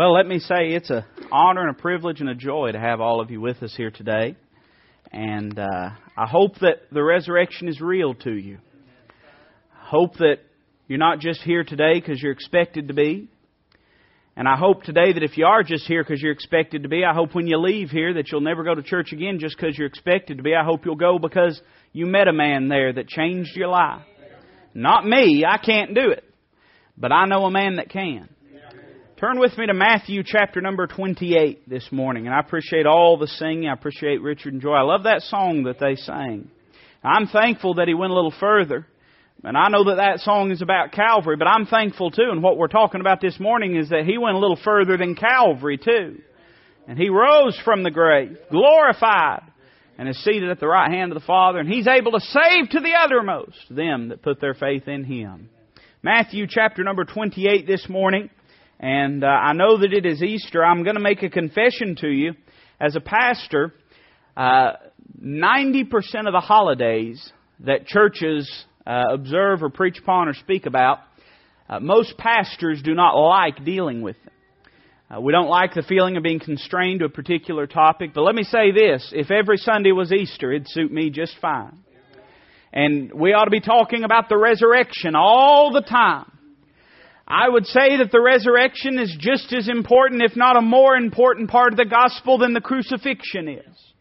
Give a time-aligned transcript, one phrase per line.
[0.00, 3.02] Well, let me say it's an honor and a privilege and a joy to have
[3.02, 4.34] all of you with us here today.
[5.12, 8.60] And uh, I hope that the resurrection is real to you.
[9.78, 10.36] I hope that
[10.88, 13.28] you're not just here today because you're expected to be.
[14.36, 17.04] And I hope today that if you are just here because you're expected to be,
[17.04, 19.76] I hope when you leave here that you'll never go to church again just because
[19.76, 20.54] you're expected to be.
[20.54, 21.60] I hope you'll go because
[21.92, 24.00] you met a man there that changed your life.
[24.72, 26.24] Not me, I can't do it.
[26.96, 28.30] But I know a man that can.
[29.20, 32.24] Turn with me to Matthew chapter number 28 this morning.
[32.24, 33.68] And I appreciate all the singing.
[33.68, 34.72] I appreciate Richard and Joy.
[34.72, 36.50] I love that song that they sang.
[37.04, 38.86] I'm thankful that he went a little further.
[39.44, 42.30] And I know that that song is about Calvary, but I'm thankful too.
[42.32, 45.14] And what we're talking about this morning is that he went a little further than
[45.14, 46.22] Calvary too.
[46.88, 49.42] And he rose from the grave, glorified,
[49.98, 51.58] and is seated at the right hand of the Father.
[51.58, 55.50] And he's able to save to the uttermost them that put their faith in him.
[56.02, 58.30] Matthew chapter number 28 this morning.
[58.80, 60.64] And uh, I know that it is Easter.
[60.64, 62.32] I'm going to make a confession to you.
[62.80, 63.74] As a pastor,
[64.38, 64.72] uh,
[65.22, 65.84] 90%
[66.26, 68.50] of the holidays that churches
[68.86, 71.00] uh, observe or preach upon or speak about,
[71.68, 74.34] uh, most pastors do not like dealing with them.
[75.14, 78.12] Uh, we don't like the feeling of being constrained to a particular topic.
[78.14, 81.80] But let me say this if every Sunday was Easter, it'd suit me just fine.
[82.72, 86.29] And we ought to be talking about the resurrection all the time.
[87.30, 91.48] I would say that the resurrection is just as important, if not a more important
[91.48, 93.92] part of the gospel than the crucifixion is.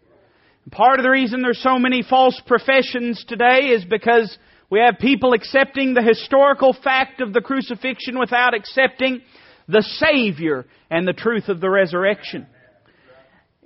[0.71, 4.35] Part of the reason there's so many false professions today is because
[4.71, 9.21] we have people accepting the historical fact of the crucifixion without accepting
[9.67, 12.47] the Savior and the truth of the resurrection.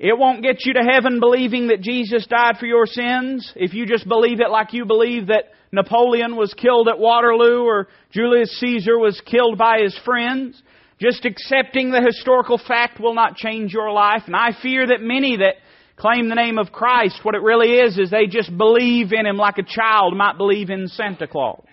[0.04, 3.86] It won't get you to heaven believing that Jesus died for your sins if you
[3.86, 9.00] just believe it like you believe that Napoleon was killed at Waterloo or Julius Caesar
[9.00, 10.62] was killed by his friends.
[11.00, 14.24] Just accepting the historical fact will not change your life.
[14.26, 15.56] And I fear that many that
[15.96, 19.38] claim the name of Christ, what it really is, is they just believe in Him
[19.38, 21.64] like a child might believe in Santa Claus.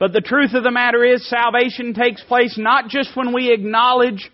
[0.00, 4.30] But the truth of the matter is salvation takes place not just when we acknowledge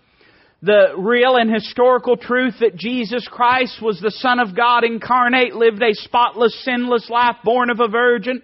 [0.61, 5.81] the real and historical truth that Jesus Christ was the Son of God incarnate, lived
[5.81, 8.43] a spotless, sinless life, born of a virgin,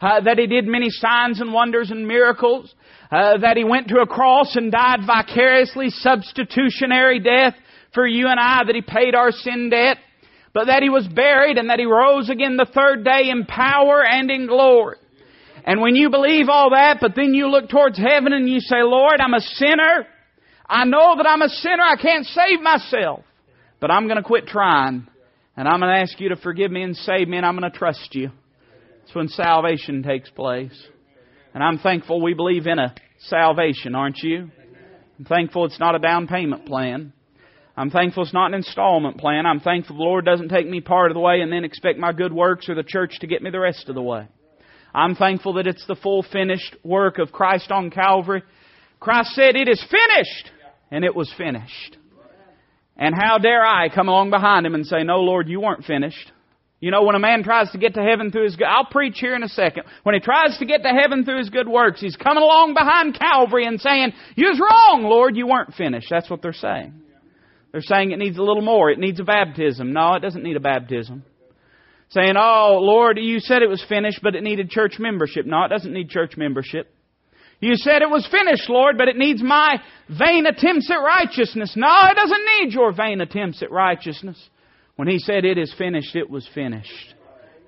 [0.00, 2.74] uh, that he did many signs and wonders and miracles,
[3.12, 7.54] uh, that he went to a cross and died vicariously, substitutionary death
[7.94, 9.98] for you and I, that he paid our sin debt,
[10.52, 14.04] but that he was buried and that he rose again the third day in power
[14.04, 14.96] and in glory.
[15.64, 18.82] And when you believe all that, but then you look towards heaven and you say,
[18.82, 20.08] Lord, I'm a sinner.
[20.72, 21.82] I know that I'm a sinner.
[21.82, 23.24] I can't save myself.
[23.78, 25.06] But I'm going to quit trying.
[25.54, 27.70] And I'm going to ask you to forgive me and save me and I'm going
[27.70, 28.30] to trust you.
[29.04, 30.72] It's when salvation takes place.
[31.52, 32.94] And I'm thankful we believe in a
[33.28, 34.50] salvation, aren't you?
[35.18, 37.12] I'm thankful it's not a down payment plan.
[37.76, 39.44] I'm thankful it's not an installment plan.
[39.44, 42.12] I'm thankful the Lord doesn't take me part of the way and then expect my
[42.12, 44.26] good works or the church to get me the rest of the way.
[44.94, 48.42] I'm thankful that it's the full finished work of Christ on Calvary.
[49.00, 50.61] Christ said, It is finished!
[50.92, 51.96] And it was finished.
[52.96, 56.30] And how dare I come along behind him and say, No, Lord, you weren't finished.
[56.80, 59.16] You know, when a man tries to get to heaven through his good, I'll preach
[59.18, 59.84] here in a second.
[60.02, 63.16] When he tries to get to heaven through his good works, he's coming along behind
[63.18, 66.08] Calvary and saying, you was wrong, Lord, you weren't finished.
[66.10, 67.00] That's what they're saying.
[67.70, 68.90] They're saying it needs a little more.
[68.90, 69.92] It needs a baptism.
[69.92, 71.22] No, it doesn't need a baptism.
[72.10, 75.46] Saying, oh, Lord, you said it was finished, but it needed church membership.
[75.46, 76.92] No, it doesn't need church membership.
[77.62, 81.74] You said it was finished, Lord, but it needs my vain attempts at righteousness.
[81.76, 84.36] No, it doesn't need your vain attempts at righteousness.
[84.96, 87.14] When he said, It is finished, it was finished.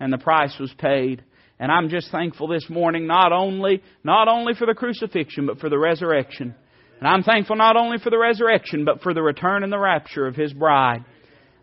[0.00, 1.22] And the price was paid.
[1.60, 5.70] And I'm just thankful this morning, not only, not only for the crucifixion, but for
[5.70, 6.56] the resurrection.
[6.98, 10.26] And I'm thankful not only for the resurrection, but for the return and the rapture
[10.26, 11.04] of His bride.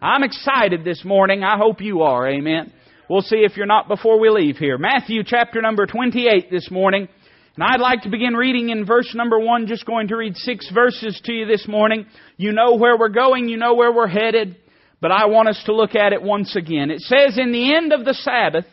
[0.02, 1.44] I'm excited this morning.
[1.44, 2.30] I hope you are.
[2.30, 2.72] Amen.
[3.10, 4.78] We'll see if you're not before we leave here.
[4.78, 7.10] Matthew chapter number 28 this morning.
[7.56, 10.70] And I'd like to begin reading in verse number 1, just going to read six
[10.74, 12.06] verses to you this morning.
[12.38, 14.56] You know where we're going, you know where we're headed.
[15.02, 16.92] But I want us to look at it once again.
[16.92, 18.66] It says, In the end of the Sabbath,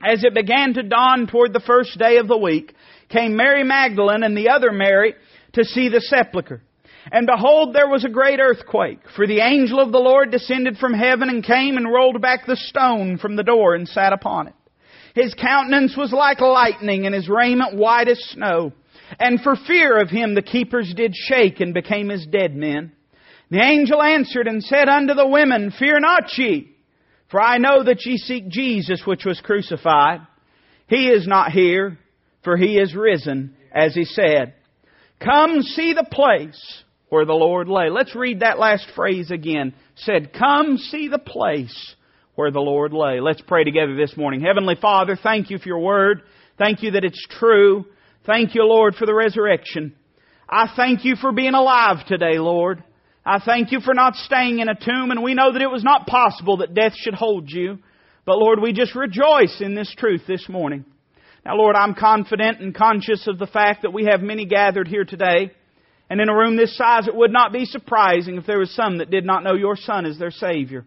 [0.00, 2.74] as it began to dawn toward the first day of the week,
[3.08, 5.14] came Mary Magdalene and the other Mary
[5.54, 6.62] to see the sepulchre.
[7.10, 10.94] And behold, there was a great earthquake, for the angel of the Lord descended from
[10.94, 14.54] heaven and came and rolled back the stone from the door and sat upon it.
[15.14, 18.72] His countenance was like lightning and his raiment white as snow.
[19.18, 22.92] And for fear of him the keepers did shake and became as dead men.
[23.50, 26.74] The angel answered and said unto the women, Fear not ye,
[27.30, 30.20] for I know that ye seek Jesus which was crucified.
[30.86, 31.98] He is not here,
[32.42, 34.54] for he is risen, as he said.
[35.20, 37.90] Come see the place where the Lord lay.
[37.90, 39.74] Let's read that last phrase again.
[39.96, 41.94] Said, Come see the place
[42.34, 43.20] where the Lord lay.
[43.20, 44.40] Let's pray together this morning.
[44.40, 46.22] Heavenly Father, thank you for your word.
[46.58, 47.84] Thank you that it's true.
[48.26, 49.94] Thank you, Lord, for the resurrection.
[50.48, 52.82] I thank you for being alive today, Lord.
[53.24, 55.84] I thank you for not staying in a tomb, and we know that it was
[55.84, 57.78] not possible that death should hold you.
[58.24, 60.84] But Lord, we just rejoice in this truth this morning.
[61.44, 65.04] Now, Lord, I'm confident and conscious of the fact that we have many gathered here
[65.04, 65.50] today.
[66.08, 68.98] And in a room this size, it would not be surprising if there was some
[68.98, 70.84] that did not know your Son as their Savior.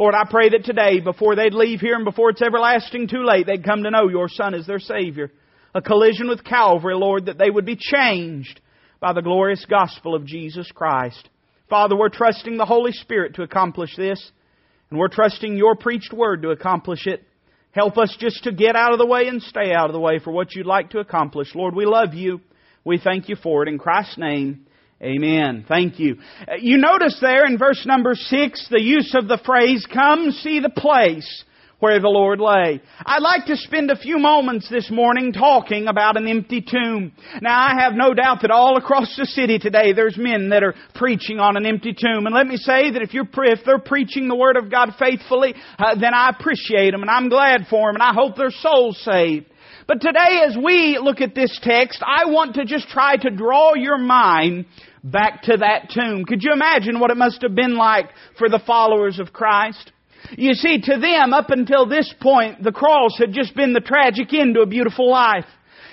[0.00, 3.44] Lord, I pray that today, before they'd leave here and before it's everlasting too late,
[3.44, 5.30] they'd come to know your Son as their Savior.
[5.74, 8.62] A collision with Calvary, Lord, that they would be changed
[8.98, 11.28] by the glorious gospel of Jesus Christ.
[11.68, 14.32] Father, we're trusting the Holy Spirit to accomplish this,
[14.88, 17.22] and we're trusting your preached word to accomplish it.
[17.72, 20.18] Help us just to get out of the way and stay out of the way
[20.18, 21.54] for what you'd like to accomplish.
[21.54, 22.40] Lord, we love you.
[22.86, 23.68] We thank you for it.
[23.68, 24.64] In Christ's name,
[25.02, 25.64] amen.
[25.68, 26.16] Thank you.
[26.40, 30.60] Uh, you notice there in verse number six the use of the phrase, come see
[30.60, 31.44] the place
[31.80, 32.80] where the Lord lay.
[33.04, 37.12] I'd like to spend a few moments this morning talking about an empty tomb.
[37.40, 40.74] Now I have no doubt that all across the city today there's men that are
[40.94, 42.26] preaching on an empty tomb.
[42.26, 45.54] And let me say that if you're, if they're preaching the Word of God faithfully,
[45.78, 49.00] uh, then I appreciate them and I'm glad for them and I hope their souls
[49.02, 49.46] saved.
[49.90, 53.74] But today as we look at this text, I want to just try to draw
[53.74, 54.66] your mind
[55.02, 56.24] back to that tomb.
[56.26, 58.08] Could you imagine what it must have been like
[58.38, 59.90] for the followers of Christ?
[60.38, 64.32] You see, to them, up until this point, the cross had just been the tragic
[64.32, 65.46] end to a beautiful life.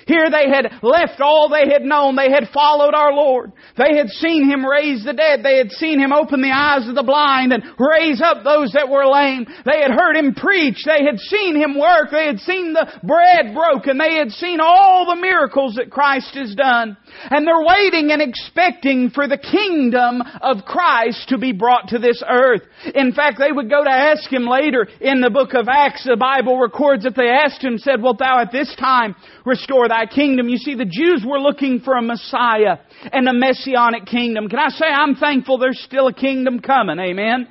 [0.08, 2.16] Here they had left all they had known.
[2.16, 3.52] They had followed our Lord.
[3.76, 5.44] They had seen Him raise the dead.
[5.44, 8.88] They had seen Him open the eyes of the blind and raise up those that
[8.88, 9.44] were lame.
[9.66, 10.80] They had heard Him preach.
[10.86, 12.08] They had seen Him work.
[12.10, 13.98] They had seen the bread broken.
[13.98, 16.96] They had seen all the miracles that Christ has done.
[17.28, 22.22] And they're waiting and expecting for the kingdom of Christ to be brought to this
[22.26, 22.62] earth.
[22.94, 26.04] In fact, they would go to ask Him later in the book of Acts.
[26.08, 29.14] The Bible records that they asked Him, said, Wilt thou at this time
[29.44, 30.48] restore thy kingdom.
[30.48, 32.78] You see, the Jews were looking for a Messiah
[33.12, 34.48] and a messianic kingdom.
[34.48, 36.98] Can I say I'm thankful there's still a kingdom coming?
[36.98, 37.48] Amen.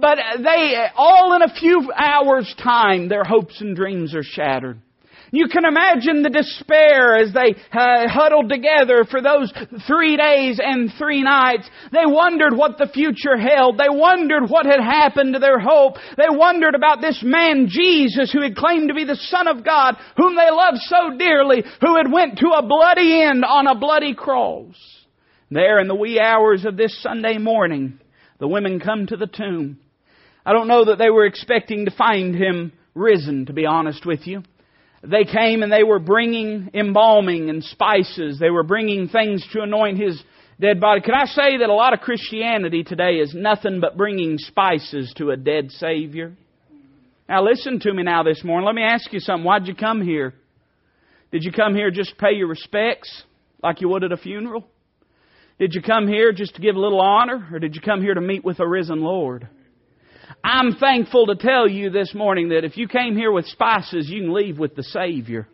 [0.00, 4.80] But they, all in a few hours time, their hopes and dreams are shattered.
[5.36, 9.52] You can imagine the despair as they uh, huddled together for those
[9.86, 11.68] three days and three nights.
[11.92, 13.76] They wondered what the future held.
[13.76, 15.96] They wondered what had happened to their hope.
[16.16, 19.96] They wondered about this man Jesus who had claimed to be the Son of God,
[20.16, 24.14] whom they loved so dearly, who had went to a bloody end on a bloody
[24.14, 24.74] cross.
[25.50, 28.00] There in the wee hours of this Sunday morning,
[28.38, 29.80] the women come to the tomb.
[30.46, 34.26] I don't know that they were expecting to find him risen, to be honest with
[34.26, 34.42] you
[35.02, 38.38] they came and they were bringing embalming and spices.
[38.38, 40.22] They were bringing things to anoint his
[40.60, 41.00] dead body.
[41.00, 45.30] Can I say that a lot of Christianity today is nothing but bringing spices to
[45.30, 46.34] a dead Savior?
[47.28, 48.66] Now listen to me now this morning.
[48.66, 49.44] Let me ask you something.
[49.44, 50.34] Why'd you come here?
[51.32, 53.24] Did you come here just to pay your respects
[53.62, 54.64] like you would at a funeral?
[55.58, 58.14] Did you come here just to give a little honor or did you come here
[58.14, 59.48] to meet with a risen Lord?
[60.42, 64.22] I'm thankful to tell you this morning that if you came here with spices, you
[64.22, 65.48] can leave with the Savior.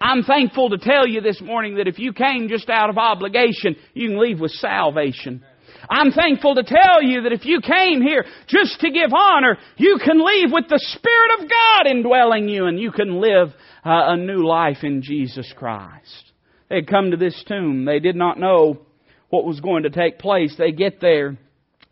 [0.00, 3.76] I'm thankful to tell you this morning that if you came just out of obligation,
[3.94, 5.44] you can leave with salvation.
[5.88, 9.98] I'm thankful to tell you that if you came here just to give honor, you
[10.02, 13.48] can leave with the Spirit of God indwelling you and you can live
[13.84, 16.32] uh, a new life in Jesus Christ.
[16.68, 17.84] They had come to this tomb.
[17.84, 18.80] They did not know
[19.28, 20.54] what was going to take place.
[20.56, 21.36] They get there.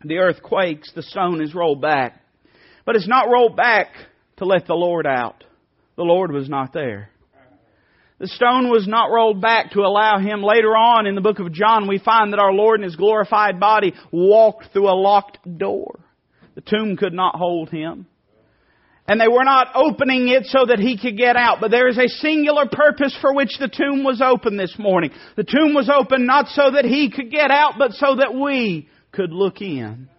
[0.07, 0.91] The earth quakes.
[0.93, 2.21] The stone is rolled back.
[2.85, 3.87] But it's not rolled back
[4.37, 5.43] to let the Lord out.
[5.97, 7.09] The Lord was not there.
[8.19, 10.41] The stone was not rolled back to allow him.
[10.41, 13.59] Later on in the book of John, we find that our Lord in his glorified
[13.59, 15.99] body walked through a locked door.
[16.53, 18.05] The tomb could not hold him.
[19.07, 21.59] And they were not opening it so that he could get out.
[21.59, 25.11] But there is a singular purpose for which the tomb was open this morning.
[25.35, 28.87] The tomb was open not so that he could get out, but so that we
[29.15, 30.09] could look in.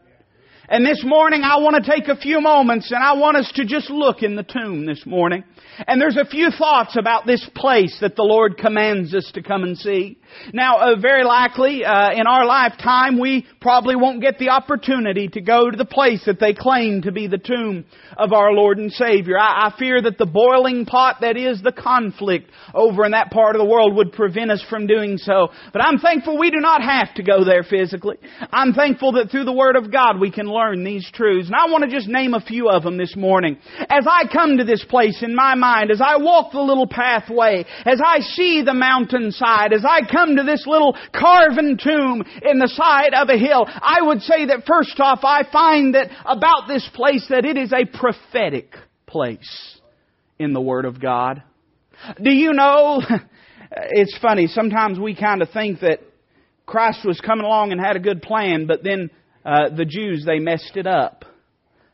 [0.68, 3.64] And this morning I want to take a few moments and I want us to
[3.64, 5.44] just look in the tomb this morning.
[5.86, 9.62] And there's a few thoughts about this place that the Lord commands us to come
[9.62, 10.18] and see.
[10.52, 15.40] Now, uh, very likely, uh, in our lifetime, we probably won't get the opportunity to
[15.40, 17.84] go to the place that they claim to be the tomb
[18.16, 19.38] of our Lord and Savior.
[19.38, 23.54] I, I fear that the boiling pot that is the conflict over in that part
[23.54, 25.48] of the world would prevent us from doing so.
[25.72, 28.16] But I'm thankful we do not have to go there physically.
[28.50, 31.48] I'm thankful that through the Word of God we can learn these truths.
[31.48, 33.58] And I want to just name a few of them this morning.
[33.88, 37.64] As I come to this place in my mind, as I walk the little pathway,
[37.84, 42.58] as I see the mountainside, as I come come to this little carven tomb in
[42.58, 46.68] the side of a hill, I would say that first off, I find that about
[46.68, 48.74] this place that it is a prophetic
[49.06, 49.80] place
[50.38, 51.42] in the Word of God.
[52.22, 53.02] Do you know,
[53.70, 56.00] it's funny, sometimes we kind of think that
[56.66, 59.10] Christ was coming along and had a good plan, but then
[59.44, 61.24] uh, the Jews, they messed it up.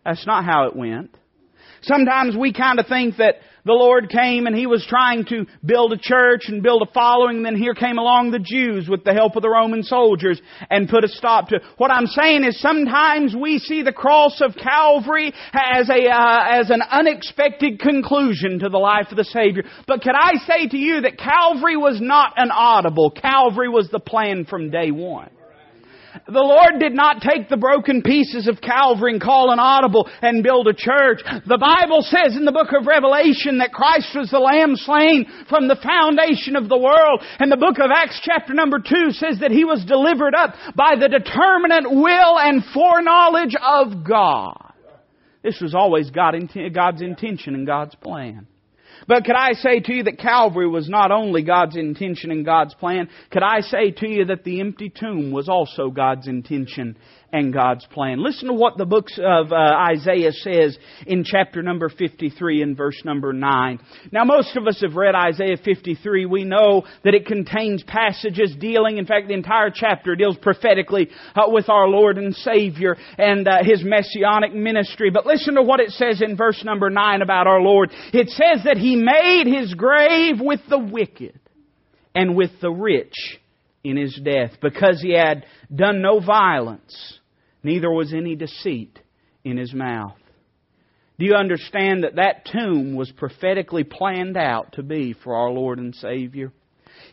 [0.05, 1.15] That's not how it went.
[1.83, 5.93] Sometimes we kind of think that the Lord came and He was trying to build
[5.93, 9.13] a church and build a following, and then here came along the Jews with the
[9.13, 10.41] help of the Roman soldiers
[10.71, 11.63] and put a stop to it.
[11.77, 16.71] What I'm saying is sometimes we see the cross of Calvary as a, uh, as
[16.71, 19.65] an unexpected conclusion to the life of the Savior.
[19.87, 23.11] But could I say to you that Calvary was not an audible.
[23.11, 25.31] Calvary was the plan from day one.
[26.27, 30.43] The Lord did not take the broken pieces of Calvary and call an audible and
[30.43, 31.23] build a church.
[31.47, 35.69] The Bible says in the book of Revelation that Christ was the Lamb slain from
[35.69, 37.23] the foundation of the world.
[37.39, 40.97] And the book of Acts chapter number 2 says that He was delivered up by
[41.01, 44.73] the determinate will and foreknowledge of God.
[45.43, 48.47] This was always God's intention and God's plan.
[49.13, 52.73] But could I say to you that Calvary was not only God's intention and God's
[52.73, 56.97] plan, could I say to you that the empty tomb was also God's intention
[57.33, 58.23] and God's plan.
[58.23, 63.01] Listen to what the books of uh, Isaiah says in chapter number 53 and verse
[63.07, 63.81] number 9.
[64.13, 66.27] Now most of us have read Isaiah 53.
[66.27, 71.45] We know that it contains passages dealing, in fact the entire chapter deals prophetically uh,
[71.47, 75.11] with our Lord and Savior and uh, His messianic ministry.
[75.11, 77.91] But listen to what it says in verse number 9 about our Lord.
[78.13, 81.41] It says that He made His grave with the wicked
[82.15, 83.15] and with the rich
[83.83, 87.21] in His death because He had done no violence
[87.63, 88.99] neither was any deceit
[89.45, 90.17] in his mouth.
[91.19, 95.79] Do you understand that that tomb was prophetically planned out to be for our Lord
[95.79, 96.53] and Savior?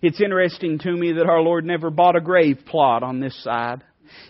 [0.01, 3.83] It's interesting to me that our Lord never bought a grave plot on this side.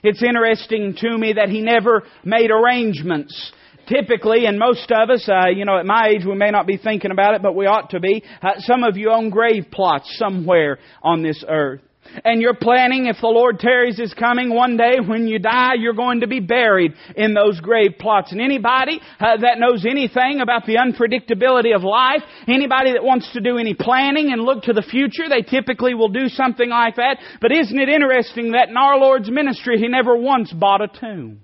[0.03, 3.51] It's interesting to me that He never made arrangements
[3.87, 6.77] typically, and most of us, uh, you know, at my age, we may not be
[6.77, 8.23] thinking about it, but we ought to be.
[8.41, 11.81] Uh, some of you own grave plots somewhere on this earth.
[12.23, 15.93] And you're planning, if the Lord tarries is coming one day, when you die, you're
[15.93, 18.31] going to be buried in those grave plots.
[18.31, 23.41] And anybody uh, that knows anything about the unpredictability of life, anybody that wants to
[23.41, 27.17] do any planning and look to the future, they typically will do something like that.
[27.41, 31.41] But isn't it interesting that in our Lord's ministry, He never once bought a tomb?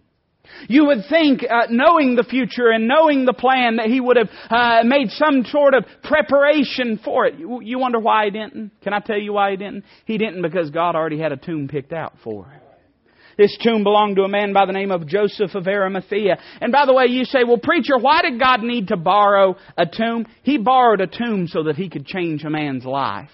[0.68, 4.30] You would think, uh, knowing the future and knowing the plan, that he would have
[4.50, 7.40] uh, made some sort of preparation for it.
[7.40, 8.72] You, you wonder why he didn't?
[8.82, 9.84] Can I tell you why he didn't?
[10.06, 12.62] He didn't because God already had a tomb picked out for him.
[13.38, 16.38] This tomb belonged to a man by the name of Joseph of Arimathea.
[16.62, 19.86] And by the way, you say, well, preacher, why did God need to borrow a
[19.86, 20.26] tomb?
[20.44, 23.30] He borrowed a tomb so that he could change a man's life.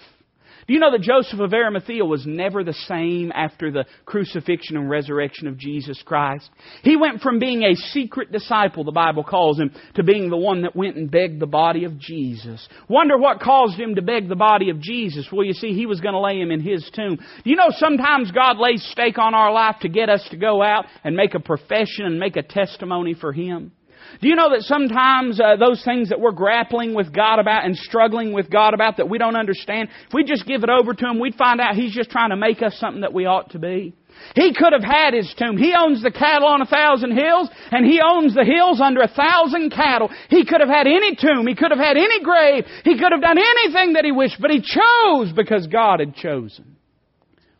[0.66, 4.88] Do you know that Joseph of Arimathea was never the same after the crucifixion and
[4.88, 6.48] resurrection of Jesus Christ?
[6.82, 10.62] He went from being a secret disciple, the Bible calls him, to being the one
[10.62, 12.68] that went and begged the body of Jesus.
[12.88, 15.26] Wonder what caused him to beg the body of Jesus?
[15.32, 17.16] Well, you see, he was going to lay him in his tomb.
[17.16, 20.62] Do you know sometimes God lays stake on our life to get us to go
[20.62, 23.72] out and make a profession and make a testimony for Him?
[24.20, 27.76] Do you know that sometimes uh, those things that we're grappling with God about and
[27.76, 31.06] struggling with God about that we don't understand, if we just give it over to
[31.06, 33.58] Him, we'd find out He's just trying to make us something that we ought to
[33.58, 33.94] be.
[34.34, 35.56] He could have had his tomb.
[35.56, 39.08] He owns the cattle on a thousand hills, and he owns the hills under a
[39.08, 40.10] thousand cattle.
[40.28, 41.46] He could have had any tomb.
[41.46, 42.64] He could have had any grave.
[42.84, 46.76] He could have done anything that he wished, but he chose because God had chosen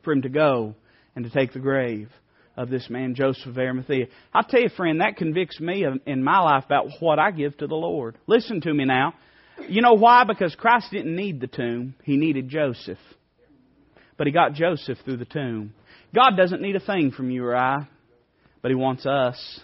[0.03, 0.75] for him to go
[1.15, 2.11] and to take the grave
[2.57, 4.07] of this man, Joseph of Arimathea.
[4.33, 7.67] I'll tell you, friend, that convicts me in my life about what I give to
[7.67, 8.19] the Lord.
[8.27, 9.15] Listen to me now.
[9.69, 10.25] You know why?
[10.25, 11.95] Because Christ didn't need the tomb.
[12.03, 12.99] He needed Joseph.
[14.17, 15.73] But He got Joseph through the tomb.
[16.15, 17.89] God doesn't need a thing from you or I,
[18.61, 19.61] but He wants us.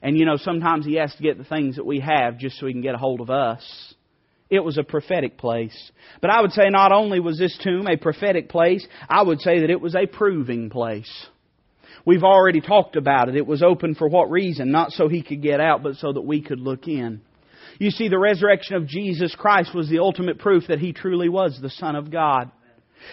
[0.00, 2.66] And you know, sometimes He has to get the things that we have just so
[2.66, 3.94] He can get a hold of us.
[4.50, 5.90] It was a prophetic place.
[6.20, 9.60] But I would say not only was this tomb a prophetic place, I would say
[9.60, 11.26] that it was a proving place.
[12.06, 13.36] We've already talked about it.
[13.36, 14.70] It was open for what reason?
[14.70, 17.22] Not so he could get out, but so that we could look in.
[17.78, 21.58] You see, the resurrection of Jesus Christ was the ultimate proof that he truly was
[21.60, 22.50] the Son of God.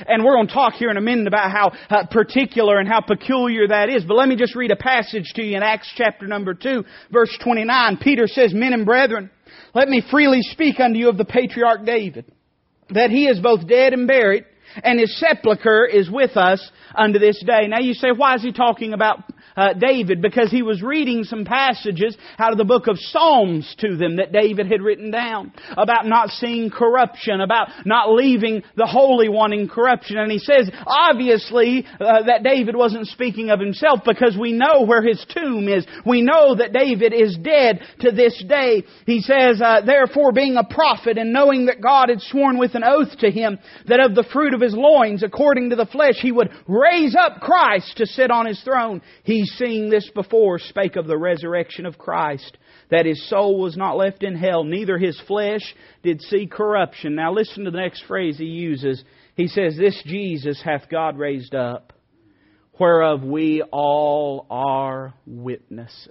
[0.07, 3.01] And we're going to talk here in a minute about how uh, particular and how
[3.01, 4.05] peculiar that is.
[4.05, 7.38] But let me just read a passage to you in Acts chapter number 2, verse
[7.43, 7.98] 29.
[7.98, 9.29] Peter says, Men and brethren,
[9.74, 12.31] let me freely speak unto you of the patriarch David,
[12.89, 14.45] that he is both dead and buried,
[14.83, 17.67] and his sepulchre is with us unto this day.
[17.67, 19.19] Now you say, why is he talking about
[19.55, 23.96] uh, David because he was reading some passages out of the book of Psalms to
[23.96, 29.29] them that David had written down about not seeing corruption, about not leaving the Holy
[29.29, 30.17] One in corruption.
[30.17, 35.01] And he says, obviously, uh, that David wasn't speaking of himself because we know where
[35.01, 35.86] his tomb is.
[36.05, 38.84] We know that David is dead to this day.
[39.05, 42.84] He says, uh, therefore being a prophet and knowing that God had sworn with an
[42.84, 46.31] oath to him that of the fruit of his loins, according to the flesh, he
[46.31, 49.01] would raise up Christ to sit on his throne.
[49.24, 52.58] He, seeing this before, spake of the resurrection of Christ,
[52.89, 55.62] that his soul was not left in hell, neither his flesh
[56.03, 57.15] did see corruption.
[57.15, 59.03] Now listen to the next phrase he uses.
[59.36, 61.93] He says, This Jesus hath God raised up,
[62.79, 66.10] whereof we all are witnesses.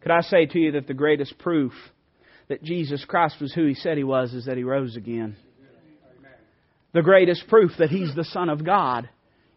[0.00, 1.72] Could I say to you that the greatest proof
[2.48, 5.36] that Jesus Christ was who he said he was is that he rose again?
[6.92, 9.08] The greatest proof that he's the Son of God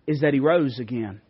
[0.07, 1.21] is that he rose again.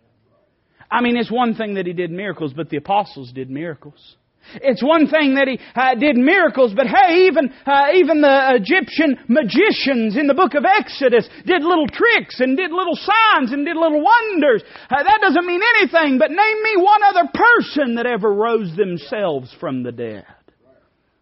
[0.90, 4.16] I mean, it's one thing that he did miracles, but the apostles did miracles.
[4.62, 9.18] It's one thing that he uh, did miracles, but hey, even uh, even the Egyptian
[9.28, 13.76] magicians in the book of Exodus did little tricks and did little signs and did
[13.76, 14.62] little wonders.
[14.90, 19.54] Uh, that doesn't mean anything, but name me one other person that ever rose themselves
[19.60, 20.26] from the dead.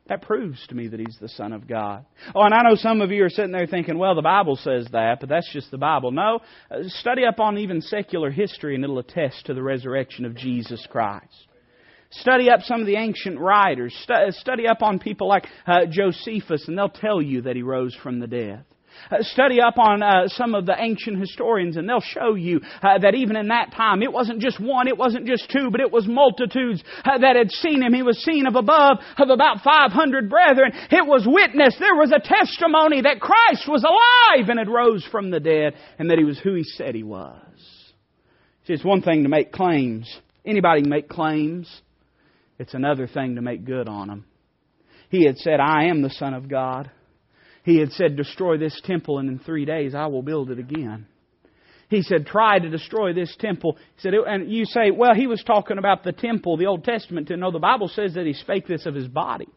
[0.08, 2.06] That proves to me that He's the Son of God.
[2.36, 4.88] Oh, and I know some of you are sitting there thinking, well, the Bible says
[4.92, 6.12] that, but that's just the Bible.
[6.12, 10.36] No, uh, study up on even secular history and it'll attest to the resurrection of
[10.36, 11.48] Jesus Christ.
[12.12, 13.96] Study up some of the ancient writers.
[14.30, 18.20] Study up on people like uh, Josephus, and they'll tell you that he rose from
[18.20, 18.66] the dead.
[19.12, 22.98] Uh, study up on uh, some of the ancient historians and they'll show you uh,
[22.98, 25.92] that even in that time it wasn't just one, it wasn't just two, but it
[25.92, 27.94] was multitudes uh, that had seen him.
[27.94, 30.72] He was seen of above of about 500 brethren.
[30.92, 31.76] It was witness.
[31.80, 36.10] There was a testimony that Christ was alive and had rose from the dead and
[36.10, 37.38] that he was who he said he was.
[38.66, 40.14] See, it's one thing to make claims.
[40.46, 41.70] Anybody can make claims.
[42.60, 44.26] It's another thing to make good on them.
[45.10, 46.90] He had said, I am the Son of God.
[47.64, 51.08] He had said, Destroy this temple, and in three days I will build it again.
[51.90, 53.78] He said, Try to destroy this temple.
[53.96, 57.30] He said, and you say, Well, he was talking about the temple, the Old Testament.
[57.30, 59.48] No, the Bible says that he spake this of his body.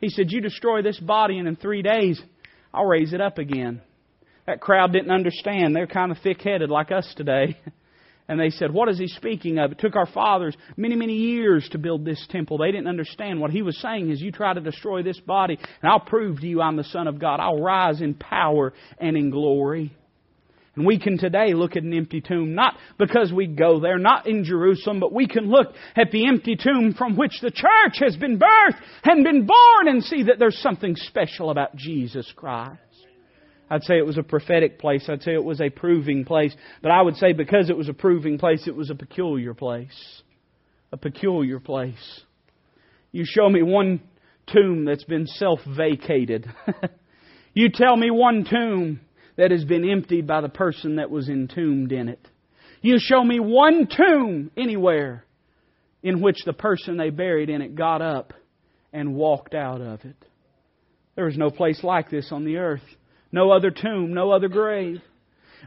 [0.00, 2.20] He said, You destroy this body, and in three days
[2.74, 3.80] I'll raise it up again.
[4.46, 5.76] That crowd didn't understand.
[5.76, 7.58] They're kind of thick headed like us today.
[8.28, 9.72] And they said, What is he speaking of?
[9.72, 12.58] It took our fathers many, many years to build this temple.
[12.58, 13.40] They didn't understand.
[13.40, 16.46] What he was saying is, You try to destroy this body, and I'll prove to
[16.46, 17.40] you I'm the Son of God.
[17.40, 19.96] I'll rise in power and in glory.
[20.76, 24.28] And we can today look at an empty tomb, not because we go there, not
[24.28, 28.16] in Jerusalem, but we can look at the empty tomb from which the church has
[28.16, 32.78] been birthed and been born and see that there's something special about Jesus Christ.
[33.70, 35.08] I'd say it was a prophetic place.
[35.08, 36.54] I'd say it was a proving place.
[36.82, 40.22] But I would say because it was a proving place, it was a peculiar place.
[40.92, 42.20] A peculiar place.
[43.12, 44.00] You show me one
[44.52, 46.46] tomb that's been self vacated.
[47.54, 49.00] you tell me one tomb
[49.36, 52.26] that has been emptied by the person that was entombed in it.
[52.80, 55.24] You show me one tomb anywhere
[56.02, 58.32] in which the person they buried in it got up
[58.92, 60.16] and walked out of it.
[61.16, 62.82] There is no place like this on the earth.
[63.30, 65.00] No other tomb, no other grave.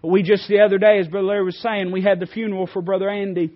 [0.03, 2.81] We just the other day, as Brother Larry was saying, we had the funeral for
[2.81, 3.51] Brother Andy.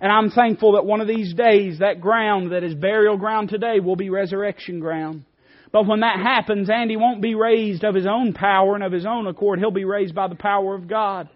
[0.00, 3.80] And I'm thankful that one of these days, that ground that is burial ground today
[3.80, 5.24] will be resurrection ground.
[5.72, 9.06] But when that happens, Andy won't be raised of his own power and of his
[9.06, 9.58] own accord.
[9.58, 11.28] He'll be raised by the power of God.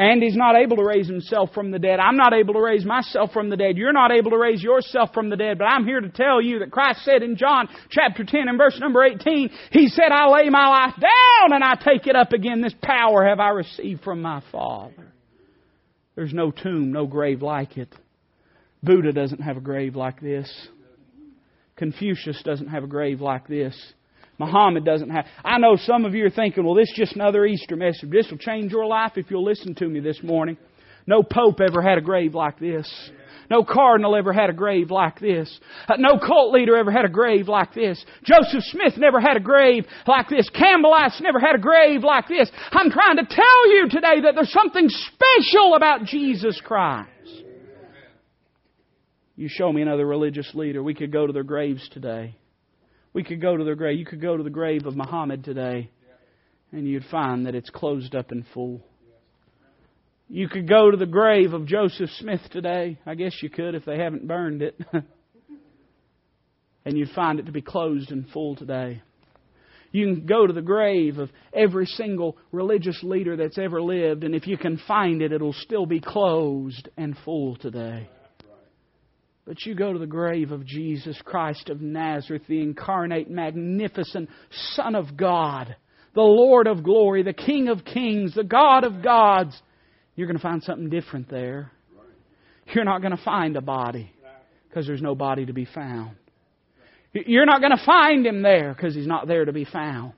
[0.00, 1.98] And he's not able to raise himself from the dead.
[1.98, 3.76] I'm not able to raise myself from the dead.
[3.76, 5.58] You're not able to raise yourself from the dead.
[5.58, 8.78] But I'm here to tell you that Christ said in John chapter 10 and verse
[8.78, 12.60] number 18, He said, I lay my life down and I take it up again.
[12.60, 15.12] This power have I received from my Father.
[16.14, 17.92] There's no tomb, no grave like it.
[18.84, 20.48] Buddha doesn't have a grave like this.
[21.74, 23.76] Confucius doesn't have a grave like this.
[24.38, 25.26] Muhammad doesn't have.
[25.44, 28.10] I know some of you are thinking, well, this is just another Easter message.
[28.10, 30.56] This will change your life if you'll listen to me this morning.
[31.06, 32.88] No pope ever had a grave like this.
[33.50, 35.58] No cardinal ever had a grave like this.
[35.88, 38.04] Uh, no cult leader ever had a grave like this.
[38.22, 40.50] Joseph Smith never had a grave like this.
[40.50, 42.50] Campbellites never had a grave like this.
[42.72, 47.08] I'm trying to tell you today that there's something special about Jesus Christ.
[49.34, 50.82] You show me another religious leader.
[50.82, 52.36] We could go to their graves today.
[53.18, 53.98] We could go to their grave.
[53.98, 55.90] You could go to the grave of Muhammad today,
[56.70, 58.80] and you'd find that it's closed up and full.
[60.28, 62.96] You could go to the grave of Joseph Smith today.
[63.04, 64.80] I guess you could if they haven't burned it.
[66.84, 69.02] and you'd find it to be closed and full today.
[69.90, 74.32] You can go to the grave of every single religious leader that's ever lived, and
[74.32, 78.10] if you can find it, it'll still be closed and full today.
[79.48, 84.28] But you go to the grave of Jesus Christ of Nazareth, the incarnate, magnificent
[84.74, 85.74] Son of God,
[86.14, 89.58] the Lord of glory, the King of kings, the God of gods.
[90.16, 91.72] You're going to find something different there.
[92.74, 94.12] You're not going to find a body
[94.68, 96.10] because there's no body to be found.
[97.14, 100.12] You're not going to find him there because he's not there to be found.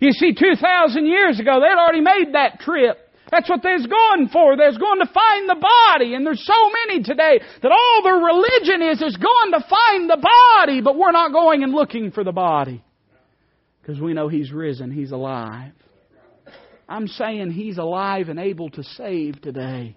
[0.00, 3.05] You see, 2,000 years ago, they'd already made that trip.
[3.30, 4.56] That's what they're going for.
[4.56, 6.14] They're going to find the body.
[6.14, 10.28] And there's so many today that all their religion is is going to find the
[10.56, 12.84] body, but we're not going and looking for the body.
[13.80, 14.90] Because we know He's risen.
[14.92, 15.72] He's alive.
[16.88, 19.96] I'm saying He's alive and able to save today.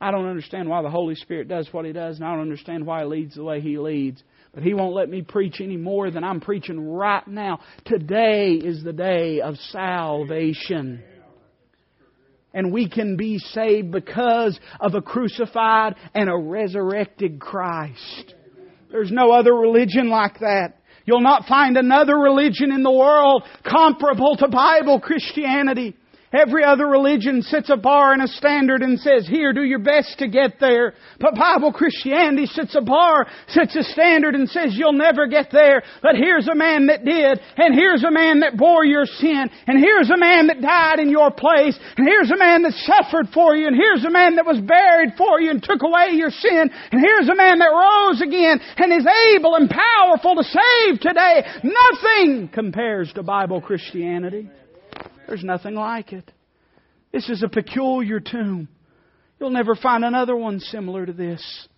[0.00, 2.86] I don't understand why the Holy Spirit does what He does, and I don't understand
[2.86, 4.22] why He leads the way He leads.
[4.54, 7.60] But He won't let me preach any more than I'm preaching right now.
[7.86, 11.02] Today is the day of salvation
[12.56, 18.34] and we can be saved because of a crucified and a resurrected Christ.
[18.90, 20.78] There's no other religion like that.
[21.04, 25.96] You'll not find another religion in the world comparable to Bible Christianity.
[26.36, 30.18] Every other religion sets a bar and a standard and says, here, do your best
[30.18, 30.92] to get there.
[31.18, 35.82] But Bible Christianity sets a bar, sets a standard and says, you'll never get there.
[36.02, 39.78] But here's a man that did, and here's a man that bore your sin, and
[39.78, 43.56] here's a man that died in your place, and here's a man that suffered for
[43.56, 46.68] you, and here's a man that was buried for you and took away your sin,
[46.92, 51.44] and here's a man that rose again and is able and powerful to save today.
[51.64, 54.50] Nothing compares to Bible Christianity.
[55.26, 56.30] There's nothing like it.
[57.12, 58.68] This is a peculiar tomb.
[59.40, 61.68] You'll never find another one similar to this.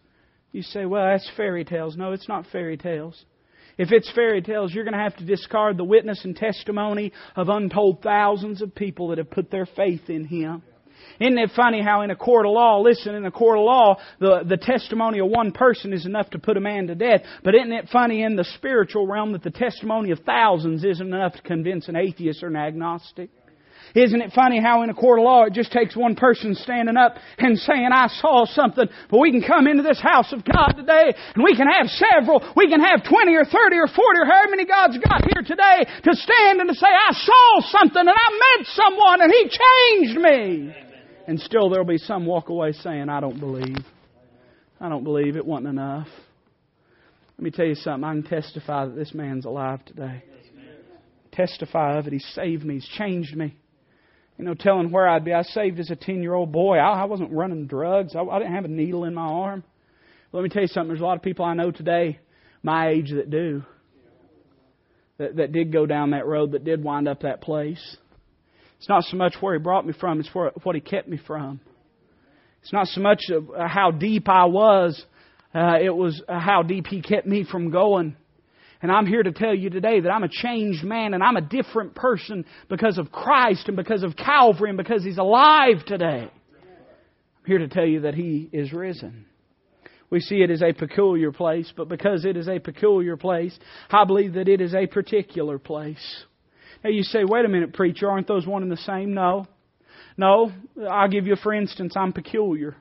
[0.52, 1.96] You say, well, that's fairy tales.
[1.96, 3.24] No, it's not fairy tales.
[3.76, 7.48] If it's fairy tales, you're going to have to discard the witness and testimony of
[7.48, 10.62] untold thousands of people that have put their faith in Him.
[11.20, 13.96] Isn't it funny how in a court of law, listen, in a court of law,
[14.20, 17.22] the, the testimony of one person is enough to put a man to death.
[17.42, 21.34] But isn't it funny in the spiritual realm that the testimony of thousands isn't enough
[21.34, 23.30] to convince an atheist or an agnostic?
[23.94, 26.96] Isn't it funny how in a court of law it just takes one person standing
[26.96, 30.74] up and saying, I saw something, but we can come into this house of God
[30.77, 34.27] today and we can have several, we can have 20 or 30 or 40 or
[34.27, 38.11] however many God's got here today to stand and to say, I saw something and
[38.11, 40.74] I met someone and He changed me.
[41.27, 43.85] And still there'll be some walk away saying, I don't believe.
[44.81, 46.09] I don't believe it wasn't enough.
[47.37, 48.05] Let me tell you something.
[48.05, 50.24] I can testify that this man's alive today.
[51.33, 52.12] Testify of it.
[52.12, 52.74] He saved me.
[52.74, 53.55] He's changed me
[54.38, 55.33] you know, telling where I'd be.
[55.33, 56.79] I saved as a 10 year old boy.
[56.79, 58.14] I, I wasn't running drugs.
[58.14, 59.64] I, I didn't have a needle in my arm.
[60.33, 60.88] Let me tell you something.
[60.88, 62.20] There's a lot of people I know today,
[62.62, 63.64] my age, that do.
[65.18, 67.96] That, that did go down that road, that did wind up that place.
[68.79, 71.18] It's not so much where He brought me from, it's where, what He kept me
[71.27, 71.61] from.
[72.62, 73.24] It's not so much
[73.57, 75.03] how deep I was,
[75.53, 78.16] uh, it was how deep He kept me from going.
[78.81, 81.41] And I'm here to tell you today that I'm a changed man and I'm a
[81.41, 86.31] different person because of Christ and because of Calvary and because He's alive today.
[86.31, 89.27] I'm here to tell you that He is risen.
[90.11, 93.59] We see it as a peculiar place, but because it is a peculiar place,
[93.91, 96.25] I believe that it is a particular place.
[96.83, 99.12] Now you say, wait a minute, preacher, aren't those one and the same?
[99.12, 99.47] No.
[100.17, 100.53] No.
[100.88, 102.77] I'll give you, for instance, I'm peculiar.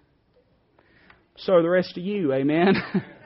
[1.38, 2.76] So are the rest of you, amen.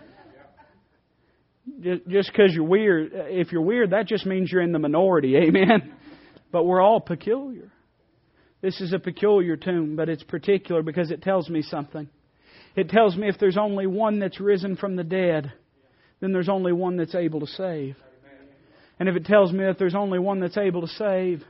[1.81, 5.35] Just because you're weird, if you're weird, that just means you're in the minority.
[5.37, 5.93] Amen.
[6.51, 7.71] But we're all peculiar.
[8.61, 12.09] This is a peculiar tomb, but it's particular because it tells me something.
[12.75, 15.51] It tells me if there's only one that's risen from the dead,
[16.19, 17.95] then there's only one that's able to save.
[18.99, 21.43] And if it tells me that there's only one that's able to save,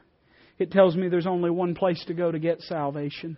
[0.58, 3.38] it tells me there's only one place to go to get salvation.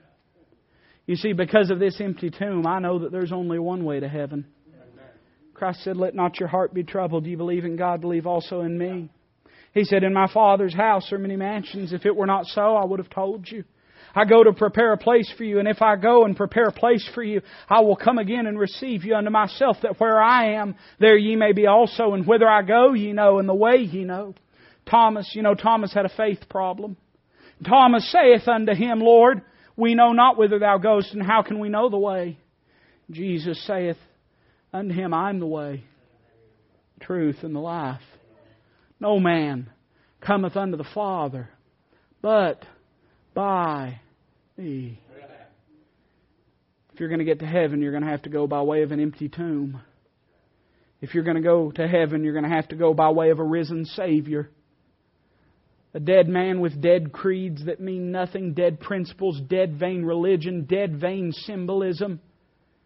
[1.08, 4.08] You see, because of this empty tomb, I know that there's only one way to
[4.08, 4.46] heaven.
[5.64, 7.24] Christ said, Let not your heart be troubled.
[7.24, 9.10] Do You believe in God, believe also in me.
[9.74, 11.94] He said, In my Father's house are many mansions.
[11.94, 13.64] If it were not so, I would have told you.
[14.14, 16.74] I go to prepare a place for you, and if I go and prepare a
[16.74, 20.56] place for you, I will come again and receive you unto myself, that where I
[20.56, 23.78] am, there ye may be also, and whither I go ye know, and the way
[23.78, 24.36] ye know.
[24.92, 26.98] Thomas, you know, Thomas had a faith problem.
[27.66, 29.42] Thomas saith unto him, Lord,
[29.78, 32.38] we know not whither thou goest, and how can we know the way?
[33.10, 33.96] Jesus saith,
[34.74, 35.84] Unto him I'm the way,
[37.00, 38.02] truth, and the life.
[39.00, 39.70] No man
[40.22, 41.50] cometh unto the Father
[42.24, 42.66] but
[43.36, 44.00] by
[44.58, 45.00] me.
[46.94, 48.84] If you're going to get to heaven, you're going to have to go by way
[48.84, 49.82] of an empty tomb.
[51.02, 53.32] If you're going to go to heaven, you're going to have to go by way
[53.32, 54.50] of a risen Savior.
[55.94, 61.00] A dead man with dead creeds that mean nothing, dead principles, dead vain religion, dead
[61.00, 62.20] vain symbolism,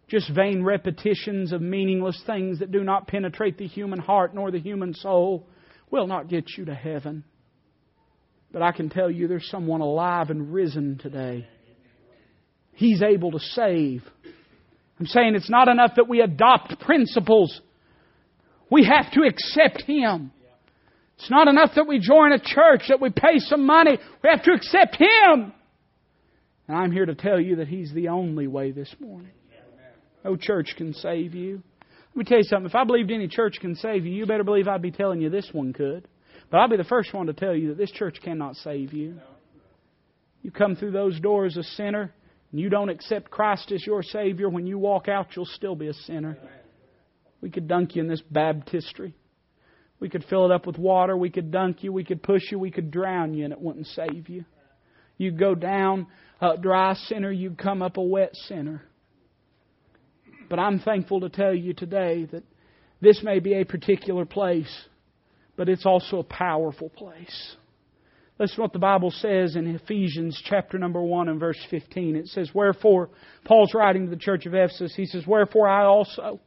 [0.08, 4.60] just vain repetitions of meaningless things that do not penetrate the human heart nor the
[4.60, 5.46] human soul
[5.91, 7.24] will not get you to heaven.
[8.52, 11.48] But I can tell you there's someone alive and risen today.
[12.74, 14.04] He's able to save.
[15.00, 17.60] I'm saying it's not enough that we adopt principles.
[18.72, 20.32] We have to accept Him.
[21.17, 23.98] It's not enough that we join a church, that we pay some money.
[24.24, 25.54] We have to accept Him.
[26.67, 29.32] And I'm here to tell you that He's the only way this morning.
[30.28, 31.63] No church can save you.
[32.10, 32.66] Let me tell you something.
[32.66, 35.30] If I believed any church can save you, you better believe I'd be telling you
[35.30, 36.06] this one could.
[36.52, 39.22] But I'll be the first one to tell you that this church cannot save you.
[40.42, 42.13] You come through those doors a sinner,
[42.52, 44.50] and you don't accept Christ as your Savior.
[44.50, 46.38] When you walk out, you'll still be a sinner.
[47.40, 49.13] We could dunk you in this baptistry.
[50.02, 51.16] We could fill it up with water.
[51.16, 51.94] We could dunk you.
[51.94, 52.60] We could push you.
[52.60, 54.44] We could drown you, and it wouldn't save you.
[55.18, 56.08] You'd go down
[56.42, 57.32] a dry sinner.
[57.32, 58.84] You'd come up a wet sinner.
[60.50, 62.44] But I'm thankful to tell you today that
[63.02, 64.86] this may be a particular place,
[65.56, 67.56] but it's also a powerful place.
[68.40, 72.16] Listen to what the Bible says in Ephesians chapter number 1 and verse 15.
[72.16, 73.10] It says, Wherefore,
[73.46, 76.40] Paul's writing to the church of Ephesus, he says, Wherefore I also,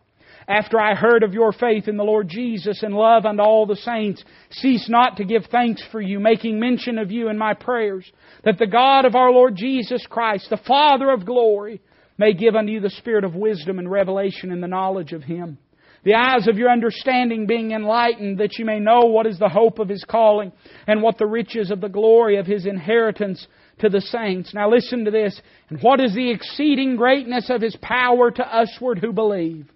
[0.47, 3.75] after I heard of your faith in the Lord Jesus and love unto all the
[3.77, 8.11] saints, cease not to give thanks for you, making mention of you in my prayers,
[8.45, 11.81] that the God of our Lord Jesus Christ, the Father of glory,
[12.20, 15.56] may give unto you the spirit of wisdom and revelation in the knowledge of Him.
[16.04, 19.78] The eyes of your understanding being enlightened, that you may know what is the hope
[19.78, 20.52] of His calling,
[20.87, 23.46] and what the riches of the glory of His inheritance
[23.78, 24.52] to the saints.
[24.52, 25.40] Now listen to this.
[25.70, 29.70] And what is the exceeding greatness of His power to usward who believe?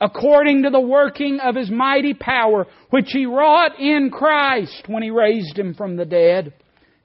[0.00, 5.10] According to the working of His mighty power, which He wrought in Christ when He
[5.10, 6.54] raised Him from the dead,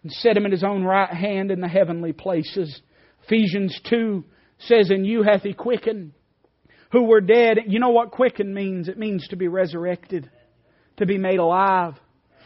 [0.03, 2.81] and set Him at His own right hand in the heavenly places.
[3.25, 4.23] Ephesians 2
[4.59, 6.13] says, And you hath he quickened,
[6.91, 7.57] who were dead.
[7.67, 8.87] You know what quicken means?
[8.87, 10.29] It means to be resurrected,
[10.97, 11.93] to be made alive.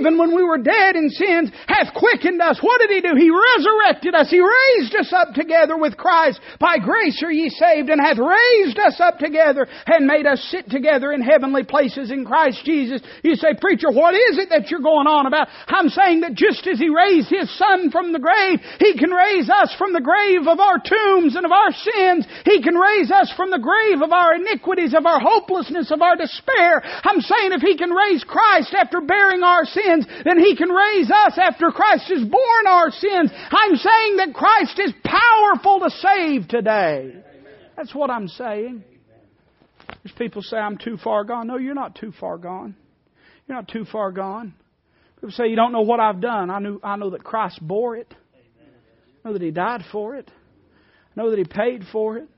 [0.00, 2.58] even when we were dead in sins, hath quickened us.
[2.60, 3.12] What did He do?
[3.16, 4.30] He resurrected us.
[4.30, 6.40] He raised us up together with Christ.
[6.58, 10.70] By grace are ye saved, and hath raised us up together, and made us sit
[10.70, 13.02] together in heavenly places in Christ Jesus.
[13.22, 15.48] You say, preacher, what is it that you're going on about?
[15.68, 19.50] I'm saying that just as He raised His Son from the grave, He can raise
[19.50, 22.24] us from the grave of our tombs and of our sins.
[22.48, 26.16] He can raise us from the grave of our iniquities, of our hopelessness, of our
[26.16, 26.80] despair.
[27.04, 29.89] I'm saying if He can raise Christ after bearing our sins,
[30.24, 33.30] then He can raise us after Christ has borne our sins.
[33.50, 37.14] I'm saying that Christ is powerful to save today.
[37.76, 38.84] That's what I'm saying.
[40.02, 41.46] There's people say I'm too far gone.
[41.46, 42.76] No, you're not too far gone.
[43.46, 44.54] You're not too far gone.
[45.16, 46.50] People say, You don't know what I've done.
[46.50, 48.14] I, knew, I know that Christ bore it.
[49.24, 50.30] I know that He died for it.
[50.30, 52.28] I know that He paid for it.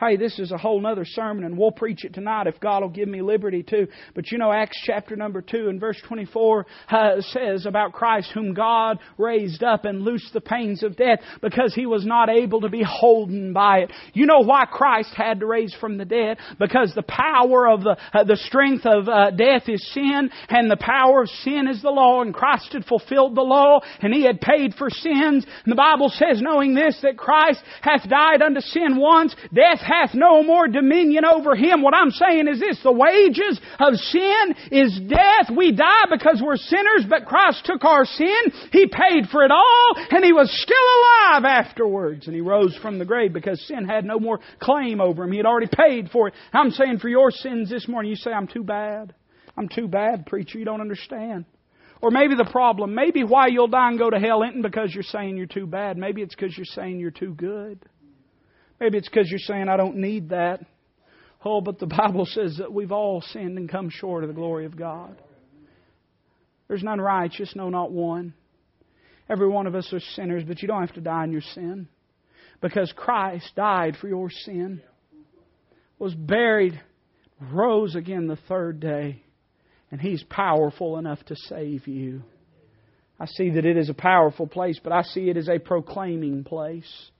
[0.00, 2.88] Hey, this is a whole other sermon, and we'll preach it tonight if God will
[2.88, 3.86] give me liberty to.
[4.14, 8.52] But you know, Acts chapter number 2 and verse 24 uh, says about Christ, whom
[8.52, 12.68] God raised up and loosed the pains of death because he was not able to
[12.68, 13.92] be holden by it.
[14.12, 16.38] You know why Christ had to raise from the dead?
[16.58, 20.76] Because the power of the, uh, the strength of uh, death is sin, and the
[20.76, 24.40] power of sin is the law, and Christ had fulfilled the law, and he had
[24.40, 25.46] paid for sins.
[25.64, 30.14] And the Bible says, knowing this, that Christ hath died unto sin once, death hath
[30.14, 31.82] no more dominion over him.
[31.82, 35.54] What I'm saying is this, the wages of sin is death.
[35.54, 38.52] We die because we're sinners, but Christ took our sin.
[38.70, 42.26] He paid for it all, and He was still alive afterwards.
[42.26, 45.32] And He rose from the grave because sin had no more claim over Him.
[45.32, 46.34] He had already paid for it.
[46.52, 49.14] I'm saying for your sins this morning, you say, I'm too bad.
[49.56, 50.58] I'm too bad, preacher.
[50.58, 51.44] You don't understand.
[52.00, 55.04] Or maybe the problem, maybe why you'll die and go to hell isn't because you're
[55.04, 55.96] saying you're too bad.
[55.96, 57.78] Maybe it's because you're saying you're too good.
[58.82, 60.58] Maybe it's because you're saying, I don't need that.
[61.44, 64.66] Oh, but the Bible says that we've all sinned and come short of the glory
[64.66, 65.16] of God.
[66.66, 68.34] There's none righteous, no, not one.
[69.30, 71.86] Every one of us are sinners, but you don't have to die in your sin.
[72.60, 74.82] Because Christ died for your sin,
[76.00, 76.80] was buried,
[77.52, 79.22] rose again the third day,
[79.92, 82.24] and He's powerful enough to save you.
[83.20, 86.42] I see that it is a powerful place, but I see it as a proclaiming
[86.42, 87.11] place.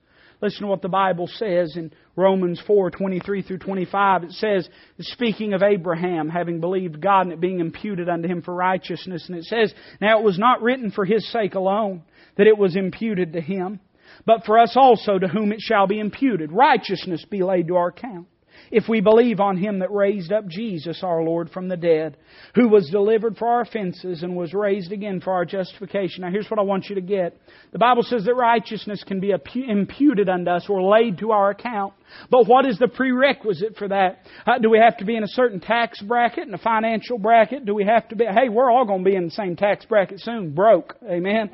[0.43, 4.25] Listen to what the Bible says in Romans 4, 23 through 25.
[4.25, 8.53] It says, speaking of Abraham, having believed God and it being imputed unto him for
[8.53, 12.03] righteousness, and it says, Now it was not written for his sake alone
[12.37, 13.79] that it was imputed to him,
[14.27, 16.51] but for us also to whom it shall be imputed.
[16.51, 18.27] Righteousness be laid to our account
[18.71, 22.17] if we believe on Him that raised up Jesus our Lord from the dead,
[22.55, 26.23] who was delivered for our offenses and was raised again for our justification.
[26.23, 27.37] Now here's what I want you to get.
[27.73, 31.95] The Bible says that righteousness can be imputed unto us or laid to our account.
[32.31, 34.21] But what is the prerequisite for that?
[34.47, 37.65] Uh, do we have to be in a certain tax bracket and a financial bracket?
[37.65, 39.85] Do we have to be, hey, we're all going to be in the same tax
[39.85, 40.97] bracket soon, broke.
[41.09, 41.51] Amen.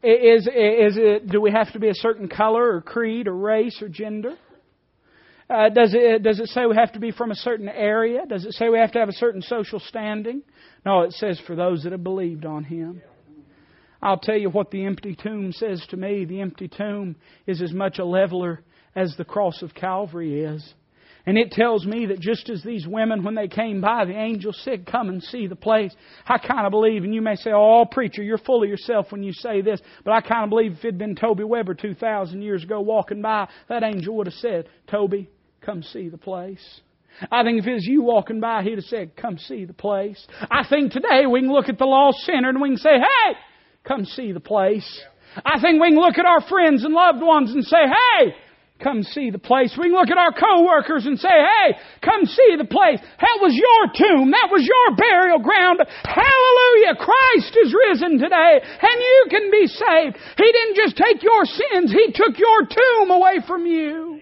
[0.00, 3.82] Is, is it, do we have to be a certain color or creed or race
[3.82, 4.36] or gender?
[5.50, 8.26] Uh, does, it, does it say we have to be from a certain area?
[8.26, 10.42] Does it say we have to have a certain social standing?
[10.84, 13.00] No, it says for those that have believed on Him.
[14.02, 16.24] I'll tell you what the empty tomb says to me.
[16.26, 18.62] The empty tomb is as much a leveler
[18.94, 20.74] as the cross of Calvary is.
[21.26, 24.52] And it tells me that just as these women, when they came by, the angel
[24.52, 25.94] said, Come and see the place.
[26.26, 29.22] I kind of believe, and you may say, Oh, preacher, you're full of yourself when
[29.22, 32.40] you say this, but I kind of believe if it had been Toby Weber 2,000
[32.40, 35.28] years ago walking by, that angel would have said, Toby,
[35.60, 36.80] Come see the place.
[37.32, 40.24] I think if it was you walking by, he'd have said, Come see the place.
[40.50, 43.34] I think today we can look at the lost sinner and we can say, Hey,
[43.84, 44.86] come see the place.
[45.44, 48.34] I think we can look at our friends and loved ones and say, Hey,
[48.82, 49.74] come see the place.
[49.76, 53.00] We can look at our co-workers and say, Hey, come see the place.
[53.02, 54.30] That was your tomb.
[54.30, 55.80] That was your burial ground.
[56.06, 56.94] Hallelujah.
[57.02, 60.16] Christ is risen today and you can be saved.
[60.38, 61.90] He didn't just take your sins.
[61.90, 64.17] He took your tomb away from you.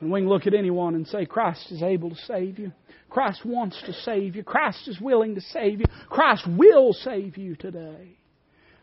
[0.00, 2.72] And we can look at anyone and say, Christ is able to save you.
[3.08, 4.42] Christ wants to save you.
[4.42, 5.86] Christ is willing to save you.
[6.08, 8.18] Christ will save you today.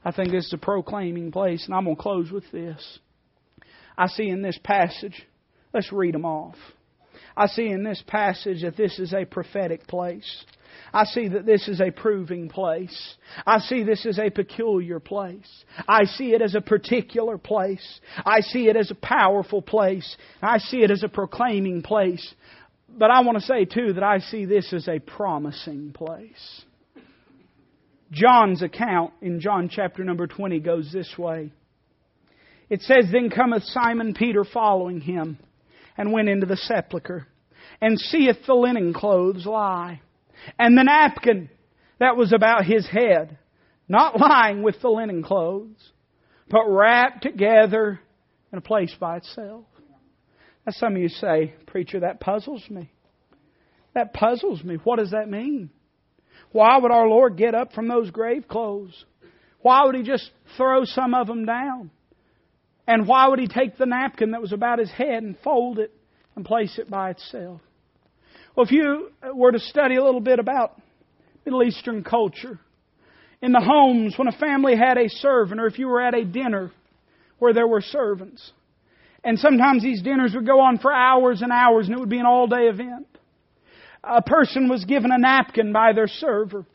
[0.04, 3.00] I think this is a proclaiming place, and I'm going to close with this.
[3.98, 5.24] I see in this passage,
[5.72, 6.56] let's read them off.
[7.38, 10.46] I see in this passage that this is a prophetic place.
[10.94, 13.16] I see that this is a proving place.
[13.46, 15.50] I see this as a peculiar place.
[15.88, 18.00] I see it as a particular place.
[18.26, 20.16] I see it as a powerful place.
[20.42, 22.34] I see it as a proclaiming place.
[22.88, 26.64] But I want to say too that I see this as a promising place.
[28.12, 31.52] John's account in John chapter number 20 goes this way.
[32.70, 35.40] It says, Then cometh Simon Peter following him,
[35.98, 37.28] and went into the sepulchre,
[37.82, 40.02] and seeth the linen clothes lie
[40.60, 41.50] and the napkin
[42.00, 43.38] that was about his head,
[43.88, 45.92] not lying with the linen clothes,
[46.50, 48.00] but wrapped together
[48.52, 49.66] in a place by itself.
[50.66, 52.92] Now some of you say, Preacher, that puzzles me.
[53.94, 54.76] That puzzles me.
[54.84, 55.70] What does that mean?
[56.52, 59.06] Why would our Lord get up from those grave clothes?
[59.62, 61.92] Why would He just throw some of them down?
[62.88, 65.92] And why would He take the napkin that was about His head and fold it
[66.36, 67.62] and place it by itself?
[68.56, 70.80] Well, if you uh, were to study a little bit about
[71.44, 72.60] Middle Eastern culture,
[73.42, 76.24] in the homes when a family had a servant, or if you were at a
[76.24, 76.72] dinner
[77.40, 78.52] where there were servants,
[79.24, 82.20] and sometimes these dinners would go on for hours and hours, and it would be
[82.20, 83.08] an all day event.
[84.04, 86.66] A person was given a napkin by their server.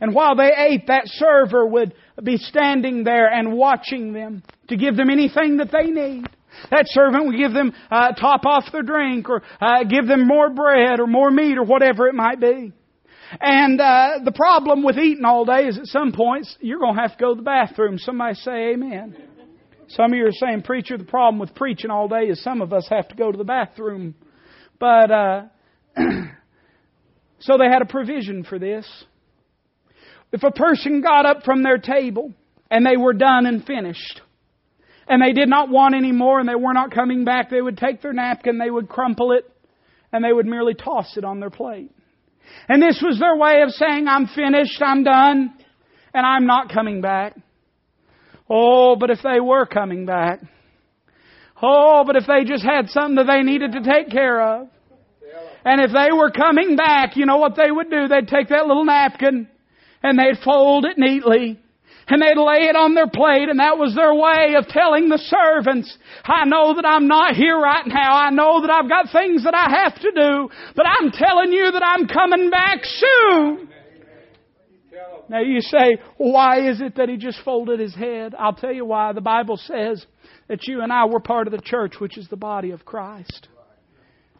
[0.00, 4.96] And while they ate, that server would be standing there and watching them to give
[4.96, 6.26] them anything that they need.
[6.70, 10.50] That servant would give them, uh, top off their drink or uh, give them more
[10.50, 12.72] bread or more meat or whatever it might be.
[13.40, 17.00] And uh, the problem with eating all day is at some points you're going to
[17.00, 17.98] have to go to the bathroom.
[17.98, 19.16] Somebody say amen.
[19.88, 22.72] Some of you are saying, preacher, the problem with preaching all day is some of
[22.72, 24.14] us have to go to the bathroom.
[24.78, 25.42] But uh,
[27.40, 28.86] so they had a provision for this.
[30.30, 32.32] If a person got up from their table
[32.70, 34.20] and they were done and finished,
[35.08, 37.78] and they did not want any more and they were not coming back, they would
[37.78, 39.50] take their napkin, they would crumple it,
[40.12, 41.90] and they would merely toss it on their plate.
[42.68, 45.54] And this was their way of saying, I'm finished, I'm done,
[46.14, 47.36] and I'm not coming back.
[48.48, 50.40] Oh, but if they were coming back.
[51.62, 54.68] Oh, but if they just had something that they needed to take care of.
[55.64, 58.08] And if they were coming back, you know what they would do?
[58.08, 59.48] They'd take that little napkin
[60.02, 61.58] and they'd fold it neatly
[62.10, 65.18] and they'd lay it on their plate and that was their way of telling the
[65.18, 68.16] servants, I know that I'm not here right now.
[68.16, 71.70] I know that I've got things that I have to do, but I'm telling you
[71.72, 73.68] that I'm coming back soon.
[75.28, 78.34] Now you say, why is it that he just folded his head?
[78.38, 79.12] I'll tell you why.
[79.12, 80.04] The Bible says
[80.48, 83.48] that you and I were part of the church, which is the body of Christ.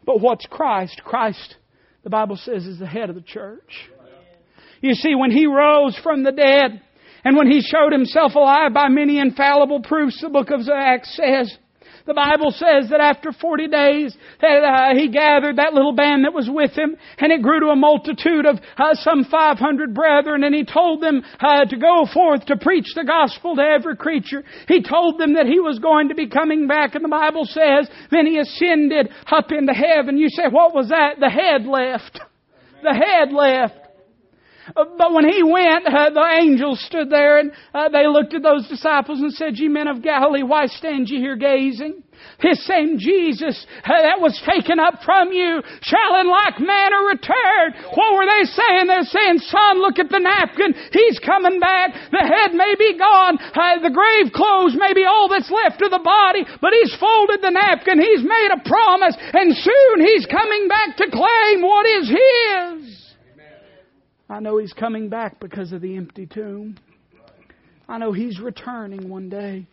[0.03, 1.01] But what's Christ?
[1.05, 1.55] Christ,
[2.03, 3.89] the Bible says, is the head of the church.
[4.81, 6.81] You see, when he rose from the dead,
[7.23, 11.57] And when he showed himself alive by many infallible proofs, the book of Acts says,
[12.09, 16.33] the Bible says that after 40 days, that, uh, he gathered that little band that
[16.33, 20.55] was with him, and it grew to a multitude of uh, some 500 brethren, and
[20.55, 24.43] he told them uh, to go forth to preach the gospel to every creature.
[24.67, 27.87] He told them that he was going to be coming back, and the Bible says,
[28.09, 30.17] then he ascended up into heaven.
[30.17, 31.19] You say, what was that?
[31.19, 32.19] The head left.
[32.81, 33.88] The head left.
[34.75, 38.43] Uh, but when he went, uh, the angels stood there and uh, they looked at
[38.43, 42.03] those disciples and said, Ye men of Galilee, why stand ye here gazing?
[42.39, 47.67] His same Jesus uh, that was taken up from you shall in like manner return.
[47.95, 48.87] What were they saying?
[48.87, 50.75] They're saying, son, look at the napkin.
[50.91, 51.95] He's coming back.
[52.11, 53.39] The head may be gone.
[53.39, 57.43] Uh, the grave clothes may be all that's left of the body, but he's folded
[57.43, 57.99] the napkin.
[57.99, 62.88] He's made a promise and soon he's coming back to claim what is his.
[64.29, 66.77] I know He's coming back because of the empty tomb.
[67.87, 69.67] I know He's returning one day.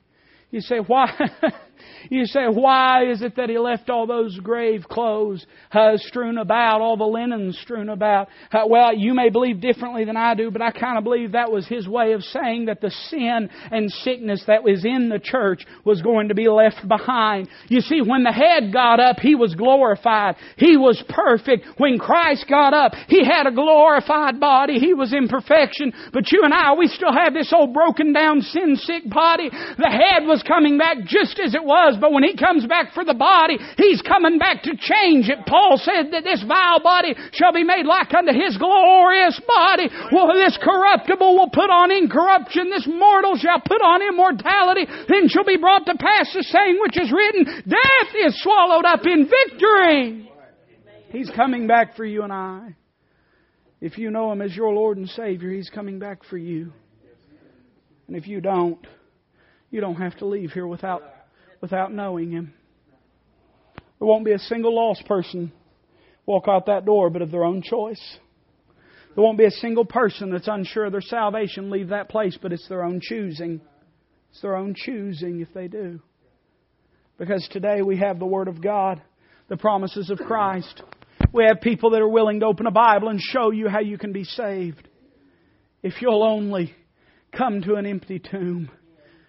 [0.50, 1.12] You say, why?
[2.10, 6.80] You say, why is it that he left all those grave clothes uh, strewn about,
[6.80, 8.28] all the linen strewn about?
[8.52, 11.50] Uh, well, you may believe differently than I do, but I kind of believe that
[11.50, 15.64] was his way of saying that the sin and sickness that was in the church
[15.84, 17.48] was going to be left behind.
[17.68, 20.36] You see, when the head got up, he was glorified.
[20.56, 21.66] He was perfect.
[21.78, 24.78] When Christ got up, he had a glorified body.
[24.78, 25.92] He was in perfection.
[26.12, 29.50] But you and I, we still have this old broken down sin sick body.
[29.50, 33.04] The head was coming back just as it was but when He comes back for
[33.04, 35.44] the body, He's coming back to change it.
[35.44, 39.90] Paul said that this vile body shall be made like unto His glorious body.
[40.14, 42.70] Well, this corruptible will put on incorruption.
[42.70, 44.86] This mortal shall put on immortality.
[45.10, 49.04] Then shall be brought to pass the saying which is written, Death is swallowed up
[49.04, 50.30] in victory.
[51.10, 52.76] He's coming back for you and I.
[53.80, 56.72] If you know Him as your Lord and Savior, He's coming back for you.
[58.06, 58.84] And if you don't,
[59.70, 61.02] you don't have to leave here without
[61.60, 62.54] without knowing Him.
[63.98, 65.52] There won't be a single lost person
[66.26, 68.18] walk out that door but of their own choice.
[69.14, 72.52] There won't be a single person that's unsure of their salvation leave that place, but
[72.52, 73.62] it's their own choosing.
[74.30, 76.00] It's their own choosing if they do.
[77.16, 79.00] Because today we have the Word of God,
[79.48, 80.82] the promises of Christ.
[81.32, 83.96] We have people that are willing to open a Bible and show you how you
[83.96, 84.86] can be saved.
[85.82, 86.74] If you'll only
[87.34, 88.70] come to an empty tomb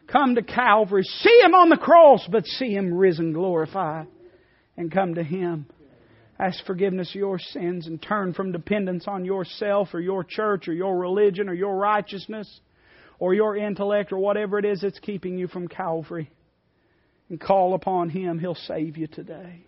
[0.07, 1.03] Come to Calvary.
[1.03, 4.07] See Him on the cross, but see Him risen, glorified.
[4.77, 5.67] And come to Him.
[6.39, 10.73] Ask forgiveness of your sins and turn from dependence on yourself or your church or
[10.73, 12.59] your religion or your righteousness
[13.19, 16.29] or your intellect or whatever it is that's keeping you from Calvary.
[17.29, 18.39] And call upon Him.
[18.39, 19.65] He'll save you today.